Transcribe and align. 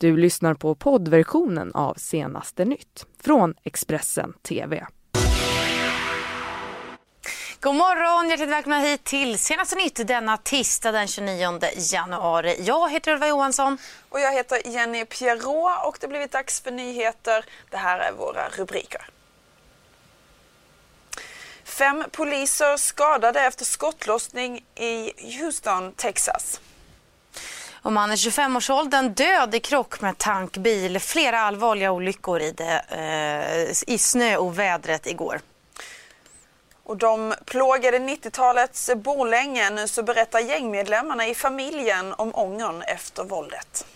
Du 0.00 0.16
lyssnar 0.16 0.54
på 0.54 0.74
poddversionen 0.74 1.72
av 1.74 1.94
senaste 1.94 2.64
nytt 2.64 3.06
från 3.22 3.54
Expressen 3.64 4.32
TV. 4.42 4.86
God 7.60 7.74
morgon, 7.74 8.28
hjärtligt 8.30 8.48
välkomna 8.48 8.78
hit 8.78 9.04
till 9.04 9.38
senaste 9.38 9.76
nytt 9.76 10.06
denna 10.06 10.36
tisdag 10.36 10.92
den 10.92 11.08
29 11.08 11.60
januari. 11.92 12.56
Jag 12.60 12.90
heter 12.90 13.12
Ulva 13.12 13.28
Johansson. 13.28 13.78
Och 14.08 14.20
jag 14.20 14.32
heter 14.32 14.68
Jenny 14.68 15.04
Pierrot 15.04 15.86
och 15.86 15.96
det 16.00 16.06
har 16.06 16.08
blivit 16.08 16.32
dags 16.32 16.60
för 16.60 16.70
nyheter. 16.70 17.44
Det 17.70 17.76
här 17.76 17.98
är 17.98 18.12
våra 18.12 18.48
rubriker. 18.48 19.06
Fem 21.64 22.04
poliser 22.12 22.76
skadade 22.76 23.40
efter 23.40 23.64
skottlossning 23.64 24.64
i 24.74 25.12
Houston, 25.38 25.92
Texas. 25.92 26.60
Och 27.82 27.92
man 27.92 28.12
i 28.12 28.14
25-årsåldern 28.14 29.14
död 29.14 29.54
i 29.54 29.60
krock 29.60 30.00
med 30.00 30.18
tankbil. 30.18 31.00
Flera 31.00 31.40
allvarliga 31.40 31.92
olyckor 31.92 32.40
i, 32.40 32.52
det, 32.52 32.84
eh, 32.88 33.94
i 33.94 33.98
snöovädret 33.98 35.06
igår. 35.06 35.40
Och 36.84 36.96
de 36.96 37.34
plågade 37.44 37.98
90-talets 37.98 38.90
Borlänge. 38.96 39.70
Nu 39.70 39.88
så 39.88 40.02
berättar 40.02 40.40
gängmedlemmarna 40.40 41.26
i 41.26 41.34
familjen 41.34 42.12
om 42.12 42.34
ångern 42.34 42.82
efter 42.82 43.24
våldet. 43.24 43.86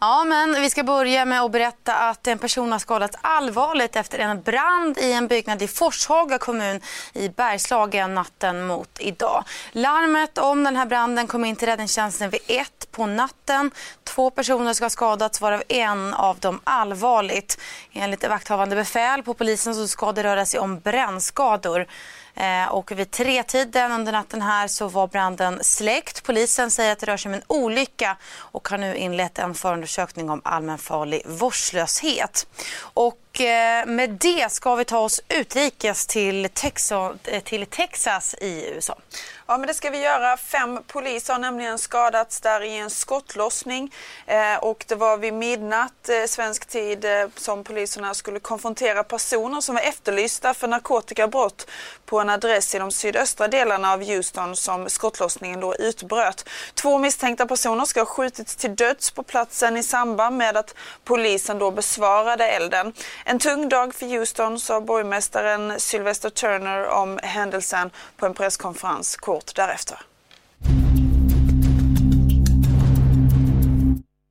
Ja, 0.00 0.24
men 0.24 0.60
vi 0.60 0.70
ska 0.70 0.82
börja 0.82 1.24
med 1.24 1.40
att 1.42 1.50
berätta 1.50 1.94
att 1.94 2.26
en 2.26 2.38
person 2.38 2.72
har 2.72 2.78
skadats 2.78 3.16
allvarligt 3.20 3.96
efter 3.96 4.18
en 4.18 4.42
brand 4.42 4.98
i 4.98 5.12
en 5.12 5.28
byggnad 5.28 5.62
i 5.62 5.68
Forshaga 5.68 6.38
kommun 6.38 6.80
i 7.12 7.28
Bergslagen 7.28 8.14
natten 8.14 8.66
mot 8.66 8.90
idag. 9.00 9.44
Larmet 9.72 10.38
om 10.38 10.64
den 10.64 10.76
här 10.76 10.86
branden 10.86 11.26
kom 11.26 11.44
in 11.44 11.56
till 11.56 11.68
räddningstjänsten 11.68 12.30
vid 12.30 12.40
ett 12.48 12.88
på 12.90 13.06
natten. 13.06 13.70
Två 14.04 14.30
personer 14.30 14.72
ska 14.72 14.84
ha 14.84 14.90
skadats 14.90 15.40
varav 15.40 15.62
en 15.68 16.14
av 16.14 16.38
dem 16.38 16.60
allvarligt. 16.64 17.60
Enligt 17.92 18.28
vakthavande 18.28 18.76
befäl 18.76 19.22
på 19.22 19.34
polisen 19.34 19.74
så 19.74 19.88
ska 19.88 20.12
det 20.12 20.22
röra 20.22 20.46
sig 20.46 20.60
om 20.60 20.80
brännskador. 20.80 21.86
Eh, 22.34 22.68
och 22.68 22.92
vid 22.92 23.10
tretiden 23.10 23.92
under 23.92 24.12
natten 24.12 24.42
här 24.42 24.68
så 24.68 24.88
var 24.88 25.06
branden 25.06 25.58
släckt. 25.62 26.22
Polisen 26.22 26.70
säger 26.70 26.92
att 26.92 26.98
det 26.98 27.06
rör 27.06 27.16
sig 27.16 27.28
om 27.28 27.34
en 27.34 27.42
olycka 27.46 28.16
och 28.36 28.68
har 28.68 28.78
nu 28.78 28.96
inlett 28.96 29.38
en 29.38 29.54
förundersökning 29.54 30.30
om 30.30 30.40
allmänfarlig 30.44 31.22
vårdslöshet. 31.26 32.46
Och 32.78 33.18
och 33.34 33.40
eh, 33.40 33.86
med 33.86 34.10
det 34.10 34.52
ska 34.52 34.74
vi 34.74 34.84
ta 34.84 34.98
oss 34.98 35.20
utrikes 35.28 36.06
till 36.06 36.48
Texas, 36.54 37.12
eh, 37.24 37.42
till 37.42 37.66
Texas 37.66 38.34
i 38.40 38.70
USA. 38.74 38.98
Ja, 39.46 39.58
men 39.58 39.66
det 39.66 39.74
ska 39.74 39.90
vi 39.90 39.98
göra. 39.98 40.36
Fem 40.36 40.80
poliser 40.86 41.32
har 41.32 41.40
nämligen 41.40 41.78
skadats 41.78 42.40
där 42.40 42.60
i 42.62 42.76
en 42.76 42.90
skottlossning. 42.90 43.94
Eh, 44.26 44.56
och 44.56 44.84
det 44.88 44.94
var 44.94 45.16
vid 45.16 45.34
midnatt 45.34 46.08
eh, 46.08 46.26
svensk 46.26 46.66
tid 46.66 47.04
eh, 47.04 47.28
som 47.36 47.64
poliserna 47.64 48.14
skulle 48.14 48.40
konfrontera 48.40 49.04
personer 49.04 49.60
som 49.60 49.74
var 49.74 49.82
efterlysta 49.82 50.54
för 50.54 50.68
narkotikabrott 50.68 51.70
på 52.06 52.20
en 52.20 52.30
adress 52.30 52.74
i 52.74 52.78
de 52.78 52.90
sydöstra 52.90 53.48
delarna 53.48 53.92
av 53.92 54.04
Houston 54.04 54.56
som 54.56 54.88
skottlossningen 54.88 55.60
då 55.60 55.74
utbröt. 55.74 56.48
Två 56.74 56.98
misstänkta 56.98 57.46
personer 57.46 57.84
ska 57.84 58.00
ha 58.00 58.06
skjutits 58.06 58.56
till 58.56 58.76
döds 58.76 59.10
på 59.10 59.22
platsen 59.22 59.76
i 59.76 59.82
samband 59.82 60.36
med 60.36 60.56
att 60.56 60.74
polisen 61.04 61.58
då 61.58 61.70
besvarade 61.70 62.48
elden. 62.48 62.92
En 63.26 63.38
tung 63.38 63.68
dag 63.68 63.94
för 63.94 64.06
Houston, 64.06 64.58
sa 64.58 64.80
borgmästaren 64.80 65.80
Sylvester 65.80 66.30
Turner 66.30 66.88
om 66.88 67.18
händelsen 67.22 67.90
på 68.16 68.26
en 68.26 68.34
presskonferens 68.34 69.16
kort 69.16 69.54
därefter. 69.56 69.98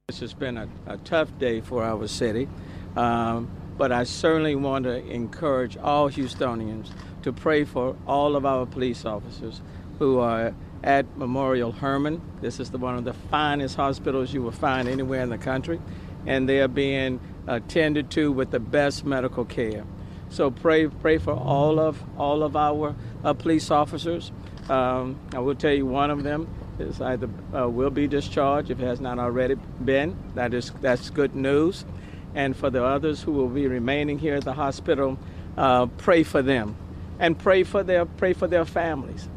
This 0.08 0.22
has 0.22 0.40
been 0.40 0.58
a, 0.58 0.68
a 0.88 0.98
tough 1.10 1.32
day 1.40 1.62
for 1.62 1.84
our 1.84 2.08
city, 2.08 2.48
um, 2.96 3.48
but 3.78 3.92
I 3.92 4.06
certainly 4.06 4.56
want 4.56 4.86
to 4.86 5.14
encourage 5.14 5.78
all 5.84 6.10
Houstonians 6.10 6.92
to 7.24 7.34
pray 7.34 7.66
for 7.66 7.96
all 8.06 8.36
of 8.36 8.46
our 8.46 8.66
police 8.66 9.06
officers 9.06 9.62
who 10.00 10.20
are 10.20 10.54
at 10.84 11.06
Memorial 11.18 11.72
Herman. 11.72 12.22
This 12.42 12.60
is 12.60 12.70
the, 12.70 12.78
one 12.78 12.98
of 12.98 13.06
the 13.06 13.14
finest 13.32 13.76
hospitals 13.76 14.34
you 14.34 14.44
will 14.44 14.52
find 14.52 14.88
anywhere 14.88 15.24
in 15.24 15.30
the 15.30 15.38
country, 15.38 15.80
and 16.26 16.48
they 16.48 16.62
are 16.62 16.68
being 16.68 17.20
attended 17.48 18.10
to 18.12 18.32
with 18.32 18.52
the 18.52 18.60
best 18.60 19.06
medical 19.06 19.46
care. 19.46 19.84
So 20.30 20.50
pray, 20.50 20.88
pray 20.88 21.18
for 21.20 21.34
all 21.34 21.80
of 21.80 22.02
all 22.18 22.44
of 22.44 22.56
our 22.56 22.96
uh, 23.24 23.34
police 23.34 23.70
officers. 23.70 24.32
Um, 24.70 25.20
I 25.34 25.40
will 25.40 25.56
tell 25.56 25.74
you, 25.74 25.86
one 25.86 26.10
of 26.10 26.24
them 26.24 26.48
is 26.80 27.02
either 27.02 27.30
uh, 27.56 27.70
will 27.70 27.90
be 27.90 28.08
discharged 28.08 28.72
if 28.72 28.80
it 28.80 28.86
has 28.86 29.00
not 29.00 29.20
already 29.20 29.56
been. 29.86 30.18
That 30.36 30.54
is 30.54 30.72
that's 30.82 31.10
good 31.10 31.36
news. 31.36 31.86
And 32.36 32.58
for 32.58 32.72
the 32.72 32.84
others 32.84 33.22
who 33.22 33.32
will 33.32 33.50
be 33.50 33.68
remaining 33.68 34.18
here 34.18 34.36
at 34.36 34.44
the 34.44 34.54
hospital, 34.54 35.20
uh, 35.56 35.86
pray 35.86 36.24
for 36.24 36.42
them, 36.42 36.76
and 37.20 37.38
pray 37.38 37.64
for 37.64 37.84
their 37.84 38.06
pray 38.06 38.34
for 38.34 38.48
their 38.48 38.66
families. 38.66 39.30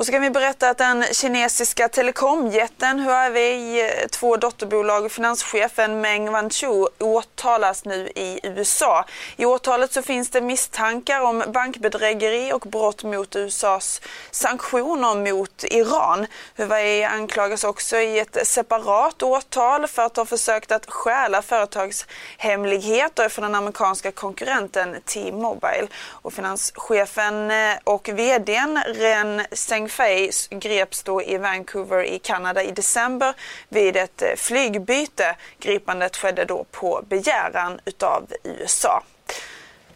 Och 0.00 0.06
så 0.06 0.12
kan 0.12 0.22
vi 0.22 0.30
berätta 0.30 0.70
att 0.70 0.78
den 0.78 1.04
kinesiska 1.12 1.88
telekomjätten 1.88 3.00
Huawei, 3.00 3.80
eh, 3.80 4.08
två 4.08 4.36
dotterbolag 4.36 5.04
och 5.04 5.12
finanschefen 5.12 6.00
Meng 6.00 6.32
Wanzhou 6.32 6.88
åtalas 6.98 7.84
nu 7.84 8.08
i 8.14 8.40
USA. 8.42 9.04
I 9.36 9.44
åtalet 9.44 9.92
så 9.92 10.02
finns 10.02 10.30
det 10.30 10.40
misstankar 10.40 11.20
om 11.20 11.44
bankbedrägeri 11.48 12.52
och 12.52 12.60
brott 12.60 13.04
mot 13.04 13.36
USAs 13.36 14.00
sanktioner 14.30 15.32
mot 15.32 15.64
Iran. 15.64 16.26
Huawei 16.56 17.04
anklagas 17.04 17.64
också 17.64 17.96
i 17.96 18.18
ett 18.18 18.46
separat 18.46 19.22
åtal 19.22 19.86
för 19.86 20.02
att 20.02 20.16
ha 20.16 20.24
försökt 20.24 20.72
att 20.72 20.90
stjäla 20.90 21.42
företagshemligheter 21.42 23.28
från 23.28 23.42
den 23.42 23.54
amerikanska 23.54 24.12
konkurrenten 24.12 24.96
T-Mobile. 25.04 25.88
Och 26.10 26.32
finanschefen 26.32 27.50
eh, 27.50 27.76
och 27.84 28.08
vdn 28.08 28.78
Ren 28.86 29.42
Zeng 29.52 29.89
Fei 29.90 30.30
greps 30.50 31.02
då 31.02 31.22
i 31.22 31.36
Vancouver 31.36 32.04
i 32.04 32.18
Kanada 32.18 32.62
i 32.62 32.70
december 32.70 33.34
vid 33.68 33.96
ett 33.96 34.22
eh, 34.22 34.34
flygbyte. 34.36 35.36
Gripandet 35.58 36.16
skedde 36.16 36.44
då 36.44 36.64
på 36.70 37.04
begäran 37.08 37.80
utav 37.84 38.26
USA. 38.44 39.02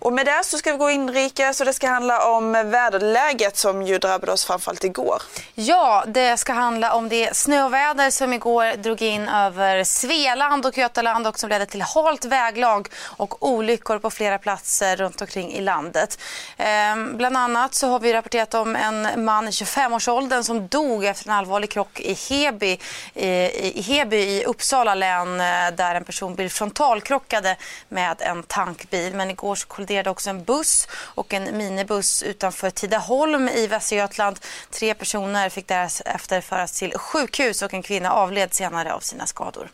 Och 0.05 0.13
med 0.13 0.27
det 0.27 0.45
så 0.45 0.59
ska 0.59 0.73
vi 0.73 0.79
gå 0.79 0.91
inrikes 0.91 1.61
och 1.61 1.67
det 1.67 1.73
ska 1.73 1.89
handla 1.89 2.27
om 2.27 2.53
väderläget 2.53 3.57
som 3.57 3.83
ju 3.83 3.99
drabbade 3.99 4.33
oss 4.33 4.45
framförallt 4.45 4.85
igår. 4.85 5.23
Ja, 5.55 6.05
det 6.07 6.37
ska 6.37 6.53
handla 6.53 6.95
om 6.95 7.09
det 7.09 7.37
snöväder 7.37 8.11
som 8.11 8.33
igår 8.33 8.77
drog 8.77 9.03
in 9.03 9.29
över 9.29 9.85
Svealand 9.85 10.67
och 10.67 10.79
Götaland 10.79 11.27
och 11.27 11.39
som 11.39 11.51
ledde 11.51 11.67
till 11.67 11.83
halt 11.83 12.25
väglag 12.25 12.89
och 13.03 13.49
olyckor 13.49 13.99
på 13.99 14.11
flera 14.11 14.39
platser 14.39 14.97
runt 14.97 15.21
omkring 15.21 15.53
i 15.53 15.61
landet. 15.61 16.19
Ehm, 16.57 17.17
bland 17.17 17.37
annat 17.37 17.75
så 17.75 17.89
har 17.89 18.01
vi 18.01 18.13
rapporterat 18.13 18.55
om 18.55 18.77
en 18.77 19.25
man 19.25 19.49
i 19.49 19.51
25-årsåldern 19.51 20.45
som 20.45 20.69
dog 20.69 21.05
efter 21.05 21.29
en 21.29 21.35
allvarlig 21.35 21.71
krock 21.71 22.01
i 22.01 22.15
Heby 22.29 22.79
i, 23.15 23.29
i 23.79 23.83
Heby 23.83 24.17
i 24.17 24.45
Uppsala 24.45 24.95
län 24.95 25.41
eh, 25.41 25.47
där 25.77 25.95
en 25.95 26.05
personbil 26.05 26.51
frontalkrockade 26.51 27.57
med 27.89 28.17
en 28.21 28.43
tankbil. 28.43 29.15
Men 29.15 29.31
igår 29.31 29.55
så 29.55 29.67
kolliderade 29.67 29.94
också 30.11 30.31
en 30.31 30.45
buss 30.45 30.89
och 30.93 31.35
en 31.35 31.57
minibuss 31.57 32.23
utanför 32.23 32.71
Tidaholm 32.71 33.49
i 33.49 33.67
Västergötland. 33.67 34.41
Tre 34.71 34.95
personer 34.95 35.49
fick 35.49 35.67
därefter 35.67 36.41
föras 36.41 36.79
till 36.79 36.99
sjukhus 36.99 37.63
och 37.63 37.75
en 37.75 37.83
kvinna 37.83 38.13
avled 38.13 38.55
senare 38.55 38.95
av 38.95 39.01
sina 39.01 39.27
skador. 39.27 39.71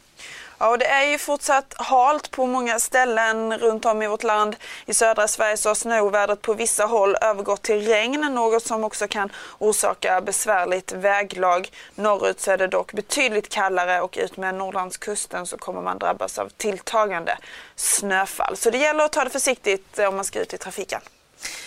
Ja, 0.62 0.68
och 0.68 0.78
det 0.78 0.86
är 0.86 1.06
ju 1.06 1.18
fortsatt 1.18 1.74
halt 1.76 2.30
på 2.30 2.46
många 2.46 2.78
ställen 2.78 3.58
runt 3.58 3.84
om 3.84 4.02
i 4.02 4.06
vårt 4.06 4.22
land. 4.22 4.56
I 4.86 4.94
södra 4.94 5.28
Sverige 5.28 5.56
så 5.56 5.68
har 5.68 5.74
snöovädret 5.74 6.42
på 6.42 6.54
vissa 6.54 6.84
håll 6.84 7.16
övergått 7.20 7.62
till 7.62 7.86
regn, 7.86 8.20
något 8.20 8.66
som 8.66 8.84
också 8.84 9.08
kan 9.08 9.32
orsaka 9.58 10.20
besvärligt 10.20 10.92
väglag. 10.92 11.70
Norrut 11.94 12.40
så 12.40 12.50
är 12.50 12.58
det 12.58 12.66
dock 12.66 12.92
betydligt 12.92 13.48
kallare 13.48 14.00
och 14.00 14.18
utmed 14.20 14.54
Norrlandskusten 14.54 15.46
så 15.46 15.58
kommer 15.58 15.82
man 15.82 15.98
drabbas 15.98 16.38
av 16.38 16.48
tilltagande 16.48 17.38
snöfall. 17.76 18.56
Så 18.56 18.70
det 18.70 18.78
gäller 18.78 19.04
att 19.04 19.12
ta 19.12 19.24
det 19.24 19.30
försiktigt 19.30 19.98
om 19.98 20.16
man 20.16 20.24
ska 20.24 20.40
ut 20.40 20.54
i 20.54 20.58
trafiken. 20.58 21.00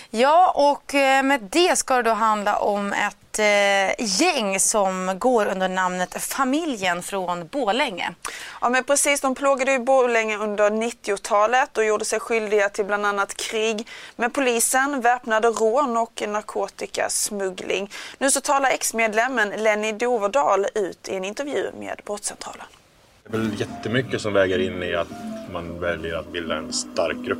Ja, 0.09 0.51
och 0.55 0.93
med 1.23 1.47
det 1.51 1.75
ska 1.75 1.95
det 1.95 2.01
då 2.01 2.11
handla 2.11 2.57
om 2.57 2.93
ett 2.93 3.39
eh, 3.39 4.05
gäng 4.21 4.59
som 4.59 5.15
går 5.19 5.45
under 5.45 5.69
namnet 5.69 6.23
Familjen 6.23 7.03
från 7.03 7.47
Bålänge. 7.47 8.13
Ja, 8.61 8.69
men 8.69 8.83
precis. 8.83 9.21
De 9.21 9.35
plågade 9.35 9.71
ju 9.71 9.79
Borlänge 9.79 10.37
under 10.37 10.69
90-talet 10.69 11.77
och 11.77 11.85
gjorde 11.85 12.05
sig 12.05 12.19
skyldiga 12.19 12.69
till 12.69 12.85
bland 12.85 13.05
annat 13.05 13.37
krig 13.37 13.87
med 14.15 14.33
polisen, 14.33 15.01
väpnade 15.01 15.47
rån 15.47 15.97
och 15.97 16.23
narkotikasmuggling. 16.27 17.91
Nu 18.17 18.31
så 18.31 18.41
talar 18.41 18.69
ex-medlemmen 18.69 19.49
Lenny 19.49 19.91
Doverdal 19.91 20.65
ut 20.75 21.09
i 21.09 21.15
en 21.15 21.25
intervju 21.25 21.71
med 21.79 22.01
Brottscentralen. 22.05 22.65
Det 23.27 23.37
är 23.37 23.41
väl 23.41 23.59
jättemycket 23.59 24.21
som 24.21 24.33
väger 24.33 24.59
in 24.59 24.83
i 24.83 24.95
att 24.95 25.07
man 25.51 25.79
väljer 25.79 26.15
att 26.15 26.31
bilda 26.31 26.57
en 26.57 26.73
stark 26.73 27.17
grupp 27.17 27.39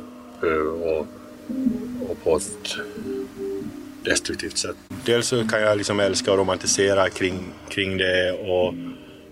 och, 0.82 1.06
och 2.08 2.24
på 2.24 2.36
ett 2.36 2.76
destruktivt 4.04 4.58
sätt. 4.58 4.76
Dels 5.04 5.28
så 5.28 5.48
kan 5.48 5.60
jag 5.60 5.78
liksom 5.78 6.00
älska 6.00 6.32
och 6.32 6.38
romantisera 6.38 7.10
kring, 7.10 7.52
kring 7.68 7.96
det 7.96 8.32
och 8.32 8.74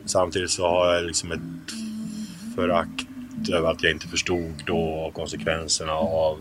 samtidigt 0.04 0.50
så 0.50 0.66
har 0.66 0.94
jag 0.94 1.04
liksom 1.04 1.32
ett 1.32 1.40
förakt 2.54 3.06
över 3.52 3.70
att 3.70 3.82
jag 3.82 3.92
inte 3.92 4.08
förstod 4.08 4.62
då 4.66 5.10
konsekvenserna 5.14 5.92
av 5.92 6.40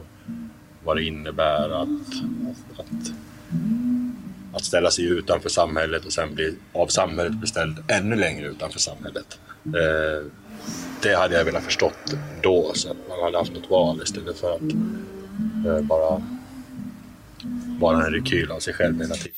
vad 0.83 0.98
det 0.98 1.04
innebär 1.04 1.69
att, 1.69 1.89
att, 2.78 3.13
att 4.54 4.66
ställa 4.66 4.92
sig 4.92 5.06
utanför 5.06 5.50
samhället 5.50 6.06
och 6.06 6.13
sen 6.13 6.36
bli 6.36 6.56
av 6.74 6.88
samhället 6.88 7.33
beställd 7.33 7.83
ännu 7.88 8.16
längre 8.16 8.48
utanför 8.48 8.80
samhället. 8.80 9.39
Eh, 9.66 10.25
det 11.01 11.16
hade 11.16 11.36
jag 11.36 11.45
velat 11.45 11.63
förstått 11.63 12.16
då 12.42 12.72
så 12.74 12.92
att 12.92 12.98
man 13.10 13.24
hade 13.24 13.38
haft 13.38 13.54
något 13.54 13.69
val 13.69 14.01
istället 14.04 14.39
för 14.39 14.56
att 14.56 14.62
Eh, 15.66 15.81
bara, 15.81 16.22
bara 17.80 18.06
en 18.06 18.13
rekyl 18.13 18.52
av 18.52 18.60
sig 18.60 18.74
själv 18.74 19.02
hela 19.02 19.16
tiden. 19.16 19.31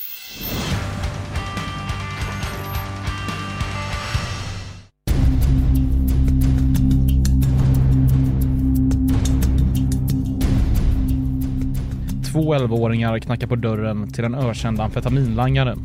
Två 12.32 12.56
11-åringar 12.56 13.20
knackar 13.20 13.48
på 13.48 13.56
dörren 13.56 14.12
till 14.12 14.24
den 14.24 14.36
ökända 14.36 14.84
amfetaminlangaren. 14.84 15.80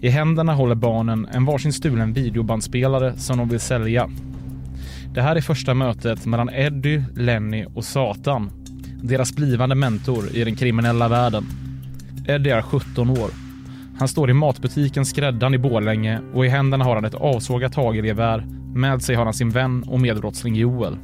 I 0.00 0.08
händerna 0.08 0.54
håller 0.54 0.74
barnen 0.74 1.26
en 1.32 1.44
varsin 1.44 1.72
stulen 1.72 2.12
videobandspelare 2.12 3.16
som 3.16 3.38
de 3.38 3.48
vill 3.48 3.60
sälja. 3.60 4.10
Det 5.14 5.22
här 5.22 5.36
är 5.36 5.40
första 5.40 5.74
mötet 5.74 6.26
mellan 6.26 6.50
Eddie, 6.50 7.04
Lenny 7.16 7.66
och 7.74 7.84
Satan. 7.84 8.63
Deras 9.06 9.36
blivande 9.36 9.74
mentor 9.74 10.24
i 10.32 10.44
den 10.44 10.56
kriminella 10.56 11.08
världen. 11.08 11.44
Eddie 12.28 12.50
är 12.50 12.62
17 12.62 13.10
år. 13.10 13.30
Han 13.98 14.08
står 14.08 14.30
i 14.30 14.32
matbutiken 14.32 15.06
Skräddan 15.06 15.54
i 15.54 15.58
Borlänge 15.58 16.20
och 16.34 16.46
i 16.46 16.48
händerna 16.48 16.84
har 16.84 16.94
han 16.94 17.04
ett 17.04 17.14
avsågat 17.14 17.74
hagelgevär. 17.74 18.46
Med 18.74 19.02
sig 19.02 19.16
har 19.16 19.24
han 19.24 19.34
sin 19.34 19.50
vän 19.50 19.84
och 19.86 20.00
medbrottsling 20.00 20.54
Joel. 20.54 20.96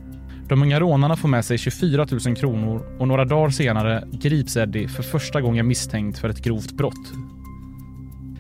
De 0.49 0.63
unga 0.63 0.81
rånarna 0.81 1.17
får 1.17 1.29
med 1.29 1.45
sig 1.45 1.59
24 1.59 2.07
000 2.27 2.37
kronor 2.37 2.83
och 2.99 3.09
några 3.09 3.25
dagar 3.25 3.51
senare 3.51 4.05
grips 4.13 4.57
Eddie 4.57 4.89
för 4.89 5.03
första 5.03 5.41
gången 5.41 5.67
misstänkt 5.67 6.19
för 6.19 6.29
ett 6.29 6.43
grovt 6.43 6.73
brott. 6.73 7.13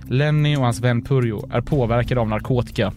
Lenny 0.08 0.56
och 0.56 0.62
hans 0.62 0.80
vän 0.80 1.02
Purjo 1.02 1.48
är 1.52 1.60
påverkade 1.60 2.20
av 2.20 2.28
narkotika. 2.28 2.92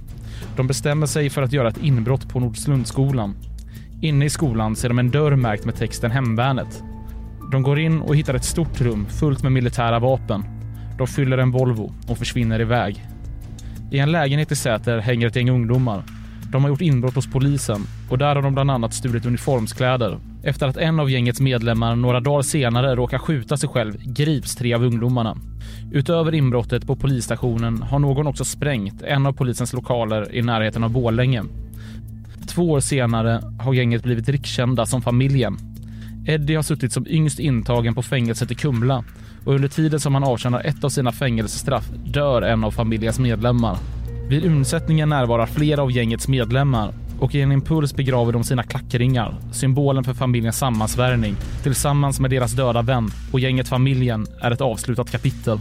De 0.55 0.67
bestämmer 0.67 1.05
sig 1.05 1.29
för 1.29 1.41
att 1.41 1.53
göra 1.53 1.67
ett 1.67 1.83
inbrott 1.83 2.29
på 2.29 2.39
Nordslundsskolan. 2.39 3.35
Inne 4.03 4.25
i 4.25 4.29
skolan 4.29 4.75
ser 4.75 4.89
de 4.89 4.99
en 4.99 5.11
dörr 5.11 5.35
märkt 5.35 5.65
med 5.65 5.75
texten 5.75 6.11
Hemvärnet. 6.11 6.83
De 7.51 7.63
går 7.63 7.79
in 7.79 8.01
och 8.01 8.15
hittar 8.15 8.33
ett 8.33 8.43
stort 8.43 8.81
rum 8.81 9.05
fullt 9.05 9.43
med 9.43 9.51
militära 9.51 9.99
vapen. 9.99 10.43
De 10.97 11.07
fyller 11.07 11.37
en 11.37 11.51
Volvo 11.51 11.93
och 12.07 12.17
försvinner 12.17 12.61
iväg. 12.61 13.05
I 13.91 13.99
en 13.99 14.11
lägenhet 14.11 14.51
i 14.51 14.55
Säter 14.55 14.97
hänger 14.97 15.27
ett 15.27 15.35
gäng 15.35 15.49
ungdomar. 15.49 16.03
De 16.51 16.63
har 16.63 16.69
gjort 16.69 16.81
inbrott 16.81 17.15
hos 17.15 17.31
polisen 17.31 17.81
och 18.09 18.17
där 18.17 18.35
har 18.35 18.41
de 18.41 18.53
bland 18.53 18.71
annat 18.71 18.93
stulit 18.93 19.25
uniformskläder. 19.25 20.17
Efter 20.43 20.67
att 20.67 20.77
en 20.77 20.99
av 20.99 21.09
gängets 21.09 21.41
medlemmar 21.41 21.95
några 21.95 22.19
dagar 22.19 22.41
senare 22.41 22.95
råkar 22.95 23.17
skjuta 23.17 23.57
sig 23.57 23.69
själv 23.69 23.97
grips 24.05 24.55
tre 24.55 24.73
av 24.73 24.83
ungdomarna. 24.83 25.37
Utöver 25.91 26.33
inbrottet 26.33 26.87
på 26.87 26.95
polisstationen 26.95 27.81
har 27.81 27.99
någon 27.99 28.27
också 28.27 28.45
sprängt 28.45 29.01
en 29.01 29.25
av 29.25 29.33
polisens 29.33 29.73
lokaler 29.73 30.35
i 30.35 30.41
närheten 30.41 30.83
av 30.83 30.91
Bålänge. 30.91 31.43
Två 32.53 32.71
år 32.71 32.79
senare 32.79 33.41
har 33.59 33.73
gänget 33.73 34.03
blivit 34.03 34.29
rikskända 34.29 34.85
som 34.85 35.01
familjen. 35.01 35.57
Eddie 36.27 36.55
har 36.55 36.63
suttit 36.63 36.93
som 36.93 37.07
yngst 37.07 37.39
intagen 37.39 37.95
på 37.95 38.01
fängelset 38.01 38.51
i 38.51 38.55
Kumla 38.55 39.03
och 39.45 39.53
under 39.53 39.67
tiden 39.67 39.99
som 39.99 40.13
han 40.13 40.23
avtjänar 40.23 40.61
ett 40.61 40.83
av 40.83 40.89
sina 40.89 41.11
fängelsestraff 41.11 41.89
dör 42.05 42.41
en 42.41 42.63
av 42.63 42.71
familjens 42.71 43.19
medlemmar. 43.19 43.77
Vid 44.29 44.45
undsättningen 44.45 45.09
närvarar 45.09 45.45
flera 45.45 45.81
av 45.81 45.91
gängets 45.91 46.27
medlemmar 46.27 46.93
och 47.19 47.35
i 47.35 47.41
en 47.41 47.51
impuls 47.51 47.95
begraver 47.95 48.33
de 48.33 48.43
sina 48.43 48.63
klackringar, 48.63 49.35
symbolen 49.51 50.03
för 50.03 50.13
familjens 50.13 50.57
sammansvärjning, 50.57 51.35
tillsammans 51.63 52.19
med 52.19 52.31
deras 52.31 52.51
döda 52.51 52.81
vän 52.81 53.09
och 53.31 53.39
gänget 53.39 53.67
familjen 53.67 54.25
är 54.41 54.51
ett 54.51 54.61
avslutat 54.61 55.11
kapitel. 55.11 55.59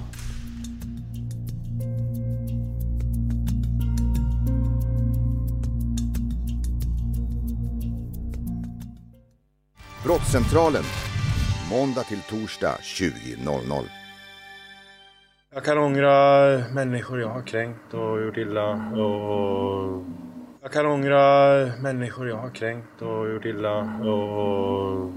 Brottscentralen, 10.05 10.83
måndag 11.71 12.03
till 12.03 12.21
torsdag 12.21 12.77
20.00. 12.83 13.85
Jag 15.55 15.65
kan 15.65 15.79
ångra 15.79 16.59
människor 16.75 17.21
jag 17.21 17.29
har 17.29 17.43
kränkt 17.43 17.95
och 17.95 18.23
gjort 18.23 18.37
illa 18.37 18.71
och... 18.93 20.05
Jag 20.63 20.73
kan 20.73 20.87
ångra 20.87 21.21
människor 21.83 22.29
jag 22.29 22.37
har 22.37 22.51
kränkt 22.51 23.03
och 23.03 23.31
gjort 23.31 23.45
illa 23.45 23.79
och... 24.01 25.13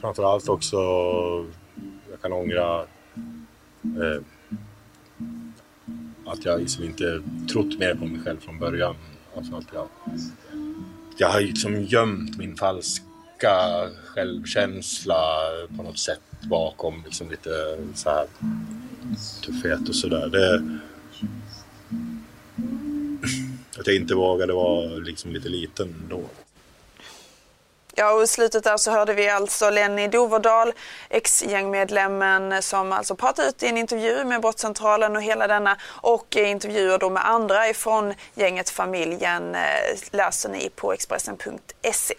Framförallt 0.00 0.48
också, 0.48 0.76
jag 2.10 2.20
kan 2.22 2.32
ångra 2.32 2.80
eh, 3.82 4.22
att 6.26 6.44
jag 6.44 6.60
liksom 6.60 6.84
inte 6.84 7.22
trott 7.52 7.78
mer 7.78 7.94
på 7.94 8.04
mig 8.04 8.20
själv 8.24 8.40
från 8.40 8.58
början. 8.58 8.94
Alltså 9.36 9.56
att 9.56 9.66
jag, 9.74 9.88
jag 11.20 11.28
har 11.28 11.40
liksom 11.40 11.82
gömt 11.82 12.38
min 12.38 12.56
falska 12.56 13.88
självkänsla 14.04 15.24
på 15.76 15.82
något 15.82 15.98
sätt 15.98 16.20
bakom 16.50 17.02
liksom 17.04 17.30
lite 17.30 17.50
så 17.94 18.10
här 18.10 18.26
tuffhet 19.44 19.88
och 19.88 19.94
sådär. 19.94 20.28
Det... 20.28 20.78
Att 23.78 23.86
jag 23.86 23.96
inte 23.96 24.14
vågade 24.14 24.52
vara 24.52 24.96
liksom 24.96 25.32
lite 25.32 25.48
liten 25.48 25.94
då. 26.10 26.22
Ja, 28.00 28.12
och 28.12 28.22
i 28.22 28.26
slutet 28.26 28.64
där 28.64 28.76
så 28.76 28.90
hörde 28.90 29.14
vi 29.14 29.28
alltså 29.28 29.70
Lenny 29.70 30.08
Doverdal, 30.08 30.72
ex-gängmedlemmen 31.08 32.62
som 32.62 32.92
alltså 32.92 33.14
pratade 33.14 33.48
ut 33.48 33.62
i 33.62 33.66
en 33.66 33.76
intervju 33.76 34.24
med 34.24 34.40
Brottscentralen 34.40 35.16
och 35.16 35.22
hela 35.22 35.46
denna 35.46 35.76
och 35.84 36.36
eh, 36.36 36.50
intervjuer 36.50 36.98
då 36.98 37.10
med 37.10 37.28
andra 37.28 37.68
ifrån 37.68 38.14
gänget 38.34 38.70
Familjen 38.70 39.54
eh, 39.54 39.60
läser 40.10 40.48
ni 40.48 40.70
på 40.76 40.92
Expressen.se. 40.92 42.14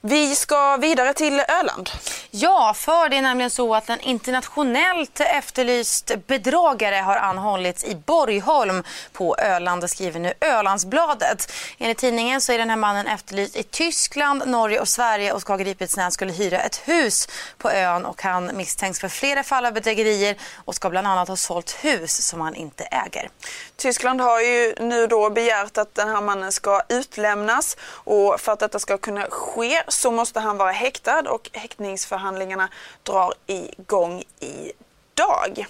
Vi 0.00 0.34
ska 0.34 0.76
vidare 0.76 1.12
till 1.12 1.40
Öland. 1.40 1.90
Ja, 2.30 2.74
för 2.76 3.08
det 3.08 3.16
är 3.16 3.22
nämligen 3.22 3.50
så 3.50 3.74
att 3.74 3.90
en 3.90 4.00
internationellt 4.00 5.20
efterlyst 5.20 6.10
bedragare 6.26 6.96
har 6.96 7.16
anhållits 7.16 7.84
i 7.84 7.94
Borgholm 7.94 8.82
på 9.12 9.36
Öland, 9.36 9.82
det 9.82 9.88
skriver 9.88 10.20
nu 10.20 10.32
Ölandsbladet. 10.40 11.52
Enligt 11.78 11.98
tidningen 11.98 12.40
så 12.40 12.52
är 12.52 12.58
den 12.58 12.70
här 12.70 12.76
mannen 12.76 13.06
efterlyst 13.06 13.56
i 13.56 13.62
Tyskland, 13.62 14.42
Norge 14.46 14.80
och 14.80 14.88
Sverige 14.88 15.32
och 15.32 15.40
ska 15.40 15.52
ha 15.52 15.58
gripits 15.58 15.96
när 15.96 16.02
han 16.02 16.12
skulle 16.12 16.32
hyra 16.32 16.60
ett 16.60 16.76
hus 16.84 17.28
på 17.58 17.70
ön 17.70 18.06
och 18.06 18.22
han 18.22 18.56
misstänks 18.56 19.00
för 19.00 19.08
flera 19.08 19.42
fall 19.42 19.66
av 19.66 19.72
bedrägerier 19.72 20.36
och 20.64 20.74
ska 20.74 20.90
bland 20.90 21.06
annat 21.06 21.28
ha 21.28 21.36
sålt 21.36 21.70
hus 21.84 22.28
som 22.28 22.40
han 22.40 22.54
inte 22.54 22.84
äger. 22.84 23.28
Tyskland 23.76 24.20
har 24.20 24.40
ju 24.40 24.74
nu 24.80 25.06
då 25.06 25.30
begärt 25.30 25.78
att 25.78 25.94
den 25.94 26.08
här 26.08 26.20
mannen 26.20 26.52
ska 26.52 26.82
utlämnas 26.88 27.76
och 27.82 28.40
för 28.40 28.52
att 28.52 28.58
detta 28.58 28.78
ska 28.78 28.98
kunna 28.98 29.26
ske 29.30 29.82
så 29.88 30.10
måste 30.10 30.40
han 30.40 30.56
vara 30.56 30.72
häktad 30.72 31.30
och 31.30 31.50
häktningsförhandlad 31.52 32.15
förhandlingarna 32.16 32.68
drar 33.02 33.34
igång 33.46 34.22
idag. 34.40 35.66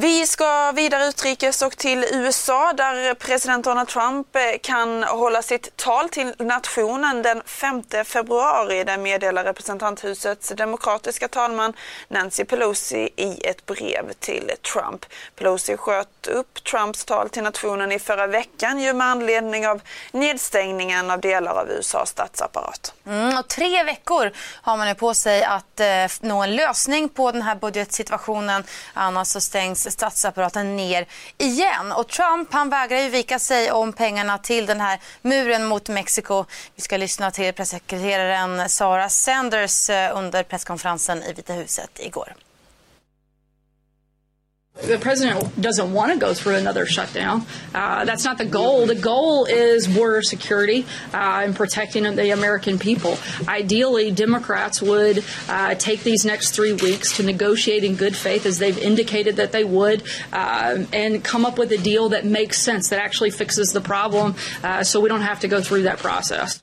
Vi 0.00 0.26
ska 0.26 0.72
vidare 0.72 1.06
utrikes 1.06 1.62
och 1.62 1.76
till 1.76 2.04
USA 2.12 2.72
där 2.72 3.14
president 3.14 3.64
Donald 3.64 3.88
Trump 3.88 4.36
eh, 4.36 4.42
kan 4.62 5.02
hålla 5.02 5.42
sitt 5.42 5.76
tal 5.76 6.08
till 6.08 6.34
nationen 6.38 7.22
den 7.22 7.42
5 7.46 7.82
februari. 8.04 8.84
Det 8.84 8.98
meddelar 8.98 9.44
representanthusets 9.44 10.48
demokratiska 10.48 11.28
talman 11.28 11.72
Nancy 12.08 12.44
Pelosi 12.44 13.08
i 13.16 13.46
ett 13.46 13.66
brev 13.66 14.12
till 14.12 14.50
Trump. 14.72 15.06
Pelosi 15.36 15.76
sköt 15.76 16.26
upp 16.26 16.64
Trumps 16.64 17.04
tal 17.04 17.28
till 17.28 17.42
nationen 17.42 17.92
i 17.92 17.98
förra 17.98 18.26
veckan 18.26 18.80
ju 18.80 18.92
med 18.92 19.06
anledning 19.06 19.68
av 19.68 19.80
nedstängningen 20.12 21.10
av 21.10 21.20
delar 21.20 21.54
av 21.54 21.70
USAs 21.70 22.08
statsapparat. 22.08 22.94
Mm, 23.06 23.38
och 23.38 23.48
tre 23.48 23.84
veckor 23.84 24.32
har 24.62 24.76
man 24.76 24.86
nu 24.86 24.94
på 24.94 25.14
sig 25.14 25.44
att 25.44 25.80
eh, 25.80 25.86
nå 26.20 26.42
en 26.42 26.56
lösning 26.56 27.08
på 27.08 27.32
den 27.32 27.42
här 27.42 27.54
budgetsituationen. 27.54 28.64
Annars 28.94 29.28
så 29.28 29.40
stängs 29.40 29.87
statsapparaten 29.90 30.76
ner 30.76 31.06
igen. 31.38 31.92
Och 31.92 32.08
Trump 32.08 32.52
han 32.52 32.70
vägrar 32.70 32.98
ju 32.98 33.08
vika 33.08 33.38
sig 33.38 33.72
om 33.72 33.92
pengarna 33.92 34.38
till 34.38 34.66
den 34.66 34.80
här 34.80 35.00
muren 35.22 35.64
mot 35.64 35.88
Mexiko. 35.88 36.44
Vi 36.74 36.82
ska 36.82 36.96
lyssna 36.96 37.30
till 37.30 37.52
pressekreteraren 37.52 38.68
Sarah 38.68 39.08
Sanders 39.08 39.90
eh, 39.90 40.16
under 40.16 40.42
presskonferensen 40.42 41.22
i 41.22 41.32
Vita 41.32 41.52
huset 41.52 41.90
igår. 41.98 42.34
The 44.82 44.96
president 44.98 45.60
doesn't 45.60 45.92
want 45.92 46.12
to 46.12 46.18
go 46.18 46.32
through 46.32 46.54
another 46.54 46.86
shutdown. 46.86 47.44
Uh, 47.74 48.04
that's 48.04 48.24
not 48.24 48.38
the 48.38 48.44
goal. 48.44 48.86
The 48.86 48.94
goal 48.94 49.44
is 49.44 49.88
border 49.88 50.22
security 50.22 50.86
uh, 51.12 51.42
and 51.44 51.54
protecting 51.54 52.04
the 52.04 52.30
American 52.30 52.78
people. 52.78 53.18
Ideally, 53.48 54.12
Democrats 54.12 54.80
would 54.80 55.24
uh, 55.48 55.74
take 55.74 56.04
these 56.04 56.24
next 56.24 56.52
three 56.52 56.72
weeks 56.72 57.16
to 57.16 57.24
negotiate 57.24 57.82
in 57.82 57.96
good 57.96 58.16
faith, 58.16 58.46
as 58.46 58.58
they've 58.58 58.78
indicated 58.78 59.36
that 59.36 59.50
they 59.50 59.64
would, 59.64 60.04
uh, 60.32 60.84
and 60.92 61.24
come 61.24 61.44
up 61.44 61.58
with 61.58 61.72
a 61.72 61.78
deal 61.78 62.10
that 62.10 62.24
makes 62.24 62.62
sense, 62.62 62.88
that 62.90 63.00
actually 63.00 63.30
fixes 63.30 63.72
the 63.72 63.80
problem, 63.80 64.36
uh, 64.62 64.84
so 64.84 65.00
we 65.00 65.08
don't 65.08 65.22
have 65.22 65.40
to 65.40 65.48
go 65.48 65.60
through 65.60 65.82
that 65.82 65.98
process. 65.98 66.62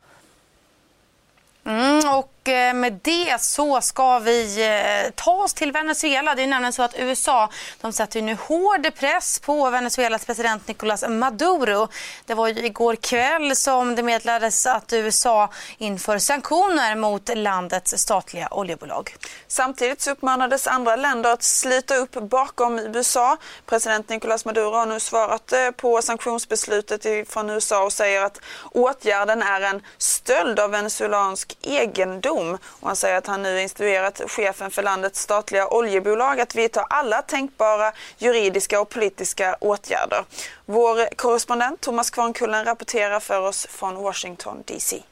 Mm, 1.65 2.27
och 2.45 2.49
eh, 2.49 2.73
med 2.73 2.99
det 3.01 3.41
så 3.41 3.81
ska 3.81 4.19
vi 4.19 4.67
eh, 4.67 5.11
ta 5.15 5.31
oss 5.31 5.53
till 5.53 5.71
Venezuela. 5.71 6.35
Det 6.35 6.43
är 6.43 6.47
nämligen 6.47 6.73
så 6.73 6.83
att 6.83 6.95
USA 6.99 7.49
de 7.81 7.93
sätter 7.93 8.21
nu 8.21 8.37
hård 8.41 8.95
press 8.95 9.39
på 9.39 9.69
Venezuelas 9.69 10.25
president 10.25 10.67
Nicolás 10.67 11.07
Maduro. 11.07 11.87
Det 12.25 12.33
var 12.33 12.47
ju 12.47 12.65
igår 12.65 12.95
kväll 12.95 13.55
som 13.55 13.95
det 13.95 14.03
meddelades 14.03 14.65
att 14.65 14.93
USA 14.93 15.49
inför 15.77 16.17
sanktioner 16.17 16.95
mot 16.95 17.29
landets 17.35 17.97
statliga 17.97 18.47
oljebolag. 18.51 19.15
Samtidigt 19.47 20.07
uppmanades 20.07 20.67
andra 20.67 20.95
länder 20.95 21.33
att 21.33 21.43
sluta 21.43 21.95
upp 21.95 22.11
bakom 22.11 22.79
USA. 22.79 23.37
President 23.65 24.09
Nicolás 24.09 24.45
Maduro 24.45 24.71
har 24.71 24.85
nu 24.85 24.99
svarat 24.99 25.53
eh, 25.53 25.71
på 25.71 26.01
sanktionsbeslutet 26.01 27.29
från 27.29 27.49
USA 27.49 27.83
och 27.83 27.93
säger 27.93 28.21
att 28.21 28.41
åtgärden 28.71 29.41
är 29.41 29.61
en 29.61 29.81
stöld 29.97 30.59
av 30.59 30.71
venezuelansk 30.71 31.57
egendom. 31.61 32.35
Och 32.80 32.88
han 32.88 32.96
säger 32.96 33.18
att 33.18 33.27
han 33.27 33.42
nu 33.42 33.62
instruerat 33.62 34.22
chefen 34.27 34.72
för 34.72 34.84
landets 34.84 35.22
statliga 35.22 35.68
oljebolag 35.68 36.39
att 36.39 36.56
vidta 36.56 36.82
alla 36.82 37.22
tänkbara 37.22 37.92
juridiska 38.18 38.82
och 38.82 38.89
politiska 38.89 39.56
åtgärder. 39.60 40.25
Vår 40.65 41.15
korrespondent 41.15 41.82
Thomas 41.82 42.10
Kvarnkullen 42.10 42.65
rapporterar 42.65 43.20
för 43.20 43.42
oss 43.42 43.68
från 43.70 43.96
Washington 43.96 44.63
DC. 44.65 45.04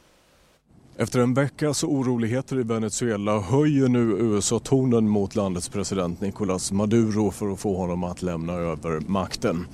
Efter 0.98 1.20
en 1.20 1.34
veckas 1.34 1.84
oroligheter 1.84 2.60
i 2.60 2.64
Venezuela 2.64 3.40
höjer 3.40 3.88
nu 3.88 4.00
USA 4.00 4.60
tonen 4.60 5.10
mot 5.10 5.36
landets 5.36 5.70
president 5.70 6.22
Nicolás 6.22 6.72
Maduro 6.72 7.32
för 7.32 7.54
att 7.54 7.60
få 7.60 7.78
honom 7.78 8.04
att 8.04 8.22
lämna 8.22 8.54
över 8.54 9.00
makten. 9.00 9.66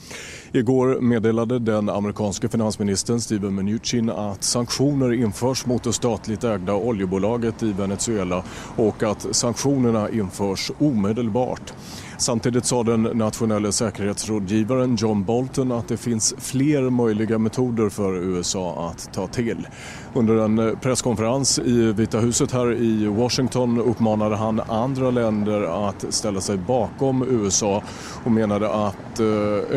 Igår 0.51 1.01
meddelade 1.01 1.59
den 1.59 1.89
amerikanske 1.89 2.49
finansministern 2.49 3.21
Steven 3.21 3.55
Mnuchin 3.55 4.09
att 4.09 4.43
sanktioner 4.43 5.13
införs 5.13 5.65
mot 5.65 5.83
det 5.83 5.93
statligt 5.93 6.43
ägda 6.43 6.73
oljebolaget 6.73 7.63
i 7.63 7.71
Venezuela 7.71 8.43
och 8.75 9.03
att 9.03 9.35
sanktionerna 9.35 10.09
införs 10.09 10.71
omedelbart. 10.77 11.73
Samtidigt 12.19 12.65
sa 12.65 12.83
den 12.83 13.03
nationella 13.03 13.71
säkerhetsrådgivaren 13.71 14.95
John 14.95 15.23
Bolton 15.23 15.71
att 15.71 15.87
det 15.87 15.97
finns 15.97 16.33
fler 16.37 16.89
möjliga 16.89 17.37
metoder 17.37 17.89
för 17.89 18.15
USA 18.15 18.89
att 18.89 19.13
ta 19.13 19.27
till. 19.27 19.67
Under 20.13 20.35
en 20.35 20.77
presskonferens 20.81 21.59
i 21.59 21.93
Vita 21.93 22.19
huset 22.19 22.51
här 22.51 22.73
i 22.73 23.05
Washington 23.05 23.81
uppmanade 23.81 24.35
han 24.35 24.59
andra 24.59 25.11
länder 25.11 25.87
att 25.87 26.05
ställa 26.09 26.41
sig 26.41 26.57
bakom 26.57 27.23
USA 27.29 27.83
och 28.23 28.31
menade 28.31 28.73
att 28.73 29.19
eh, 29.19 29.25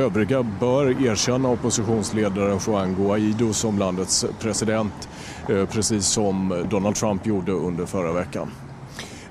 övriga 0.02 0.42
bör 0.61 1.06
erkänna 1.06 1.49
oppositionsledaren 1.49 2.58
Juan 2.66 2.94
Guaido 2.94 3.52
som 3.52 3.78
landets 3.78 4.26
president 4.40 5.08
eh, 5.49 5.66
precis 5.66 6.06
som 6.06 6.64
Donald 6.70 6.96
Trump 6.96 7.26
gjorde 7.26 7.52
under 7.52 7.87
förra 7.87 8.12
veckan. 8.12 8.50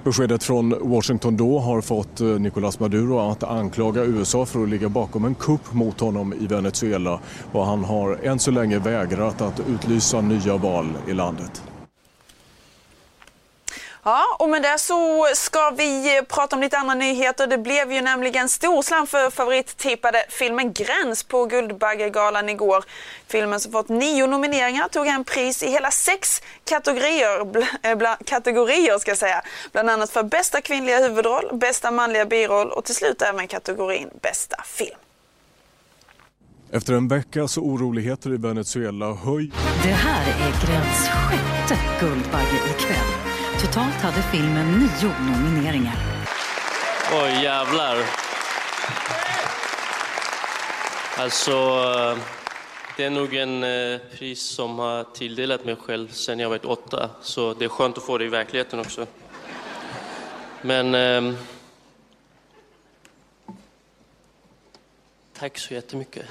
Beskedet 0.03 0.43
från 0.43 0.89
Washington 0.89 1.37
då 1.37 1.59
har 1.59 1.81
fått 1.81 2.21
eh, 2.21 2.27
Nicolás 2.27 2.79
Maduro 2.79 3.19
att 3.19 3.43
anklaga 3.43 4.03
USA 4.03 4.45
för 4.45 4.63
att 4.63 4.69
ligga 4.69 4.89
bakom 4.89 5.25
en 5.25 5.35
kupp 5.35 5.73
mot 5.73 5.99
honom 5.99 6.33
i 6.33 6.47
Venezuela 6.47 7.19
och 7.51 7.65
han 7.65 7.83
har 7.83 8.19
än 8.23 8.39
så 8.39 8.51
länge 8.51 8.79
vägrat 8.79 9.41
att 9.41 9.59
utlysa 9.59 10.21
nya 10.21 10.57
val 10.57 10.87
i 11.07 11.13
landet. 11.13 11.70
Ja, 14.03 14.35
och 14.39 14.49
med 14.49 14.61
det 14.61 14.77
så 14.77 15.27
ska 15.35 15.69
vi 15.69 16.21
prata 16.27 16.55
om 16.55 16.61
lite 16.61 16.77
andra 16.77 16.93
nyheter. 16.93 17.47
Det 17.47 17.57
blev 17.57 17.91
ju 17.91 18.01
nämligen 18.01 18.49
storslam 18.49 19.07
för 19.07 19.29
favorittippade 19.29 20.25
filmen 20.29 20.73
Gräns 20.73 21.23
på 21.23 21.45
Guldbaggegalan 21.45 22.49
igår. 22.49 22.83
Filmen 23.27 23.59
som 23.59 23.71
fått 23.71 23.89
nio 23.89 24.27
nomineringar 24.27 24.87
tog 24.87 25.07
hem 25.07 25.23
pris 25.23 25.63
i 25.63 25.67
hela 25.67 25.91
sex 25.91 26.41
kategorier, 26.65 27.95
bla, 27.95 28.17
kategorier 28.25 28.99
ska 28.99 29.11
jag 29.11 29.17
säga. 29.17 29.41
Bland 29.71 29.89
annat 29.89 30.09
för 30.09 30.23
bästa 30.23 30.61
kvinnliga 30.61 30.99
huvudroll, 30.99 31.49
bästa 31.53 31.91
manliga 31.91 32.25
biroll 32.25 32.71
och 32.71 32.85
till 32.85 32.95
slut 32.95 33.21
även 33.21 33.47
kategorin 33.47 34.09
bästa 34.21 34.63
film. 34.65 34.97
Efter 36.71 36.93
en 36.93 37.07
veckas 37.07 37.57
oroligheter 37.57 38.33
i 38.33 38.37
Venezuela 38.37 39.13
höj... 39.13 39.51
Det 39.83 39.89
här 39.89 40.27
är 40.27 40.67
Gräns 40.67 41.09
sjätte 41.09 41.79
Guldbagge 41.99 42.59
ikväll. 42.69 43.30
Totalt 43.61 43.93
hade 43.93 44.21
filmen 44.21 44.79
nio 44.79 45.13
nomineringar. 45.19 45.95
Oj, 47.13 47.43
jävlar. 47.43 47.97
Alltså, 51.17 51.51
eh, 51.51 52.17
det 52.97 53.03
är 53.03 53.09
nog 53.09 53.33
en 53.33 53.63
eh, 53.63 53.99
pris 54.17 54.41
som 54.41 54.79
har 54.79 55.03
tilldelat 55.03 55.65
mig 55.65 55.75
själv 55.75 56.07
sen 56.11 56.39
jag 56.39 56.49
var 56.49 56.69
åtta. 56.69 57.09
Så 57.21 57.53
det 57.53 57.65
är 57.65 57.69
skönt 57.69 57.97
att 57.97 58.03
få 58.03 58.17
det 58.17 58.25
i 58.25 58.27
verkligheten 58.27 58.79
också. 58.79 59.07
Men... 60.61 60.95
Eh, 60.95 61.33
tack 65.33 65.57
så 65.57 65.73
jättemycket. 65.73 66.25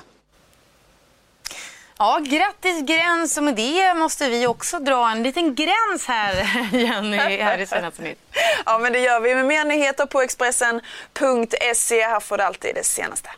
Ja, 2.02 2.20
grattis 2.24 2.86
Gräns 2.86 3.36
och 3.36 3.42
med 3.42 3.56
det 3.56 3.94
måste 3.94 4.28
vi 4.28 4.46
också 4.46 4.78
dra 4.78 5.10
en 5.10 5.22
liten 5.22 5.54
gräns 5.54 6.06
här, 6.06 6.34
Jenny, 6.72 7.16
här 7.16 7.58
i 7.58 7.66
Senaste 7.66 8.02
Nytt. 8.02 8.18
Ja, 8.66 8.78
men 8.78 8.92
det 8.92 8.98
gör 8.98 9.20
vi 9.20 9.34
med 9.34 9.46
mer 9.46 9.64
nyheter 9.64 10.06
på 10.06 10.20
Expressen.se. 10.20 12.00
Här 12.00 12.20
får 12.20 12.38
du 12.38 12.44
alltid 12.44 12.74
det 12.74 12.84
senaste. 12.84 13.28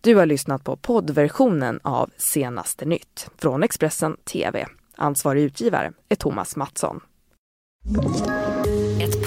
Du 0.00 0.14
har 0.14 0.26
lyssnat 0.26 0.64
på 0.64 0.76
poddversionen 0.76 1.80
av 1.82 2.10
Senaste 2.16 2.84
Nytt 2.84 3.28
från 3.38 3.62
Expressen 3.62 4.16
TV. 4.16 4.66
Ansvarig 4.96 5.42
utgivare 5.42 5.92
är 6.08 6.16
Thomas 6.16 6.56
Mattsson. 6.56 7.00